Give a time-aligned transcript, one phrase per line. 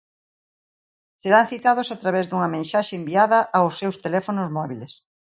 [1.21, 4.93] Serán citados a través dunha mensaxe enviada aos seus teléfonos móbiles.